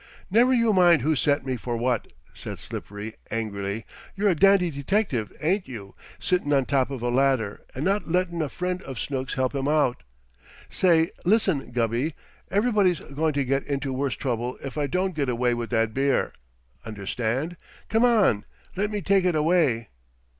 [0.31, 3.85] "Never you mind who sent me for what!" said Slippery, angrily.
[4.15, 5.93] "You're a dandy detective, ain't you?
[6.17, 9.67] Sittin' on top of a ladder, and not lettin' a friend of Snooks help him
[9.67, 10.01] out.
[10.71, 12.15] Say, listen, Gubby!
[12.49, 16.33] Everybody's goin' to get into worse trouble if I don't get away with that beer.
[16.83, 17.55] Understand?
[17.87, 18.45] Come on!
[18.75, 19.89] Let me take it away!"